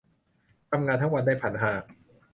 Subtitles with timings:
[0.69, 1.73] ทำงานทั้งวันได้พันห้า